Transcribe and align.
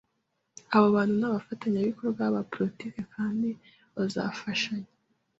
Abo 0.73 0.85
bantu 0.95 1.13
ni 1.17 1.25
abafatanyabikorwa 1.29 2.23
ba 2.33 2.41
politiki 2.53 2.99
kandi 3.15 3.49
bazafashanya 3.95 4.91